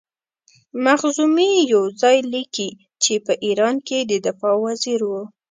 [0.85, 2.69] مخزومي یو ځای لیکي
[3.03, 5.21] چې په ایران کې د دفاع وزیر وو.